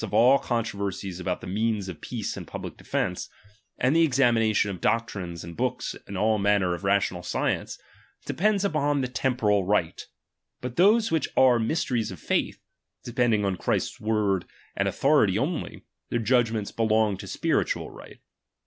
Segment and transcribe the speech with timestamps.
[0.03, 3.29] of all controversies about the means of peace and '''public defence,
[3.77, 7.77] and the examination of doctrines and books in all manner of rational science,
[8.25, 10.07] de pends upon the temporal right;
[10.59, 12.57] but those which are mysteries of faith,
[13.03, 14.45] depending on Christ's word
[14.75, 18.17] and authority only, their judgments belong to spiritual right.